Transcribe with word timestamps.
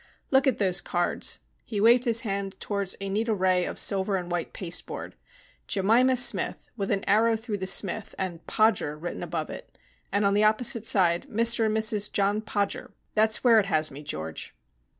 "Look 0.31 0.47
at 0.47 0.57
those 0.57 0.81
cards." 0.81 1.37
He 1.63 1.79
waved 1.79 2.05
his 2.05 2.21
hand 2.21 2.59
towards 2.59 2.95
a 2.99 3.07
neat 3.07 3.29
array 3.29 3.65
of 3.65 3.77
silver 3.77 4.15
and 4.15 4.31
white 4.31 4.51
pasteboard. 4.51 5.13
"'Jemima 5.67 6.15
Smith,' 6.17 6.71
with 6.75 6.89
an 6.89 7.03
arrow 7.07 7.35
through 7.35 7.59
the 7.59 7.67
Smith, 7.67 8.15
and 8.17 8.43
'Podger' 8.47 8.97
written 8.97 9.21
above 9.21 9.51
it, 9.51 9.77
and 10.11 10.25
on 10.25 10.33
the 10.33 10.43
opposite 10.43 10.87
side 10.87 11.27
'Mr 11.29 11.67
and 11.67 11.77
Mrs 11.77 12.11
John 12.11 12.41
Podger.' 12.41 12.89
That 13.13 13.29
is 13.29 13.43
where 13.43 13.59
it 13.59 13.67
has 13.67 13.91
me, 13.91 14.01
George." 14.01 14.55